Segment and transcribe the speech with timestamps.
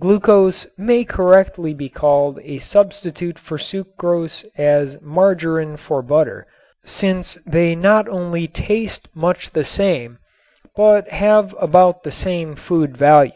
[0.00, 6.48] Glucose may correctly be called a substitute for sucrose as margarin for butter,
[6.84, 10.18] since they not only taste much the same
[10.74, 13.30] but have about the same food value.